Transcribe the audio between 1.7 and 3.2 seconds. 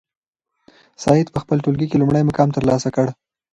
کې لومړی مقام ترلاسه کړ.